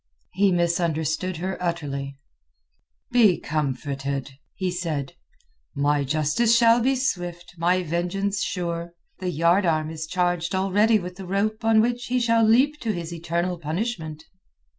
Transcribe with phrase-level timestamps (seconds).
[0.33, 2.17] He misunderstood her utterly.
[3.11, 5.13] "Be comforted," he said.
[5.75, 8.95] "My justice shall be swift; my vengeance sure.
[9.19, 12.91] The yard arm is charged already with the rope on which he shall leap to
[12.93, 14.23] his eternal punishment."